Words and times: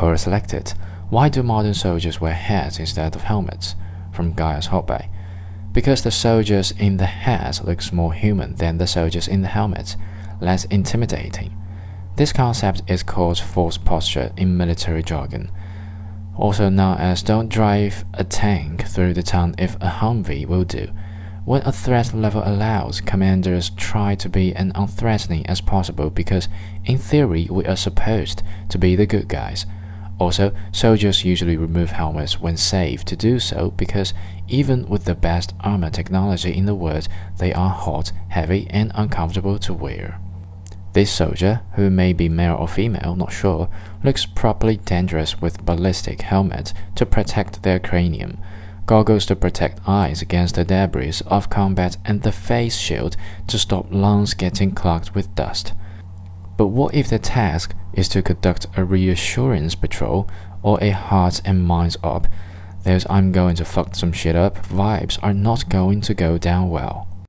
Or 0.00 0.16
selected, 0.16 0.72
why 1.10 1.28
do 1.28 1.42
modern 1.42 1.74
soldiers 1.74 2.22
wear 2.22 2.32
hats 2.32 2.78
instead 2.78 3.14
of 3.14 3.22
helmets? 3.22 3.74
From 4.12 4.34
Giles 4.34 4.68
Holtby. 4.68 5.10
Because 5.72 6.02
the 6.02 6.10
soldiers 6.10 6.72
in 6.72 6.96
the 6.96 7.06
hats 7.06 7.62
looks 7.62 7.92
more 7.92 8.14
human 8.14 8.54
than 8.54 8.78
the 8.78 8.86
soldiers 8.86 9.28
in 9.28 9.42
the 9.42 9.48
helmets, 9.48 9.96
less 10.40 10.64
intimidating. 10.64 11.54
This 12.16 12.32
concept 12.32 12.82
is 12.88 13.02
called 13.02 13.38
force 13.38 13.76
posture 13.76 14.32
in 14.36 14.56
military 14.56 15.02
jargon, 15.02 15.50
also 16.36 16.70
known 16.70 16.96
as 16.96 17.22
don't 17.22 17.48
drive 17.48 18.04
a 18.14 18.24
tank 18.24 18.86
through 18.86 19.14
the 19.14 19.22
town 19.22 19.54
if 19.58 19.76
a 19.76 20.00
Humvee 20.00 20.46
will 20.46 20.64
do. 20.64 20.88
When 21.44 21.62
a 21.62 21.72
threat 21.72 22.14
level 22.14 22.42
allows, 22.44 23.00
commanders 23.00 23.70
try 23.70 24.14
to 24.16 24.28
be 24.28 24.54
as 24.56 24.72
unthreatening 24.72 25.46
as 25.46 25.60
possible 25.60 26.10
because, 26.10 26.48
in 26.84 26.96
theory, 26.96 27.48
we 27.50 27.66
are 27.66 27.76
supposed 27.76 28.42
to 28.70 28.78
be 28.78 28.96
the 28.96 29.06
good 29.06 29.28
guys. 29.28 29.66
Also, 30.20 30.52
soldiers 30.70 31.24
usually 31.24 31.56
remove 31.56 31.92
helmets 31.92 32.38
when 32.38 32.54
safe 32.54 33.06
to 33.06 33.16
do 33.16 33.38
so 33.38 33.70
because, 33.70 34.12
even 34.48 34.86
with 34.86 35.06
the 35.06 35.14
best 35.14 35.54
armor 35.60 35.88
technology 35.88 36.54
in 36.54 36.66
the 36.66 36.74
world, 36.74 37.08
they 37.38 37.54
are 37.54 37.70
hot, 37.70 38.12
heavy, 38.28 38.66
and 38.68 38.92
uncomfortable 38.94 39.58
to 39.58 39.72
wear. 39.72 40.20
This 40.92 41.10
soldier, 41.10 41.62
who 41.76 41.88
may 41.88 42.12
be 42.12 42.28
male 42.28 42.56
or 42.56 42.68
female, 42.68 43.16
not 43.16 43.32
sure, 43.32 43.70
looks 44.04 44.26
properly 44.26 44.76
dangerous 44.76 45.40
with 45.40 45.64
ballistic 45.64 46.20
helmets 46.20 46.74
to 46.96 47.06
protect 47.06 47.62
their 47.62 47.78
cranium, 47.80 48.36
goggles 48.84 49.24
to 49.26 49.36
protect 49.36 49.80
eyes 49.88 50.20
against 50.20 50.56
the 50.56 50.64
debris 50.64 51.22
of 51.28 51.48
combat, 51.48 51.96
and 52.04 52.22
the 52.22 52.32
face 52.32 52.76
shield 52.76 53.16
to 53.46 53.58
stop 53.58 53.86
lungs 53.90 54.34
getting 54.34 54.72
clogged 54.72 55.12
with 55.12 55.34
dust. 55.34 55.72
But 56.60 56.66
what 56.66 56.94
if 56.94 57.08
the 57.08 57.18
task 57.18 57.74
is 57.94 58.06
to 58.10 58.20
conduct 58.20 58.66
a 58.76 58.84
reassurance 58.84 59.74
patrol 59.74 60.28
or 60.62 60.76
a 60.82 60.90
hearts 60.90 61.40
and 61.42 61.64
minds 61.64 61.96
op? 62.04 62.26
Those 62.84 63.06
I'm 63.08 63.32
going 63.32 63.56
to 63.56 63.64
fuck 63.64 63.94
some 63.94 64.12
shit 64.12 64.36
up 64.36 64.58
vibes 64.66 65.18
are 65.22 65.32
not 65.32 65.70
going 65.70 66.02
to 66.02 66.12
go 66.12 66.36
down 66.36 66.68
well. 66.68 67.08